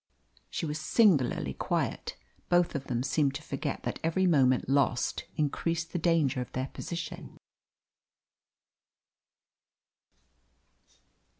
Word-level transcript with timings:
She 0.49 0.65
was 0.65 0.79
singularly 0.79 1.53
quiet. 1.53 2.17
Both 2.49 2.73
of 2.73 2.85
them 2.87 3.03
seemed 3.03 3.35
to 3.35 3.43
forget 3.43 3.83
that 3.83 3.99
every 4.03 4.25
moment 4.25 4.67
lost 4.67 5.25
increased 5.35 5.91
the 5.93 5.99
danger 5.99 6.41
of 6.41 6.51
their 6.53 6.69
position. 6.69 7.37